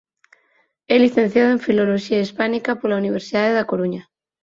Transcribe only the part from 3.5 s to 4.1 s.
da Coruña.